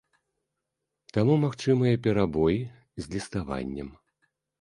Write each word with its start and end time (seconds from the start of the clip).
Таму 1.17 1.35
магчымыя 1.43 1.99
перабой 2.07 2.57
з 3.03 3.13
ліставаннем. 3.17 3.93